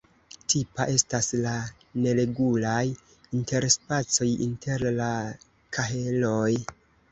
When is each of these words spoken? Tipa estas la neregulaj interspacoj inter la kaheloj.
Tipa 0.51 0.85
estas 0.93 1.27
la 1.43 1.51
neregulaj 2.05 2.81
interspacoj 3.41 4.31
inter 4.49 4.89
la 5.03 5.13
kaheloj. 5.79 6.53